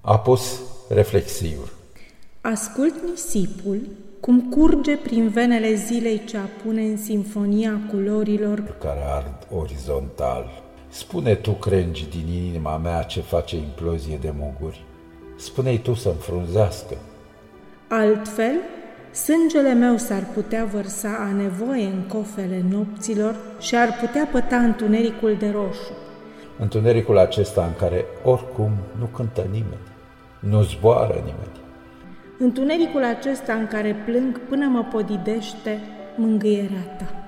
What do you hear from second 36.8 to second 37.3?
ta.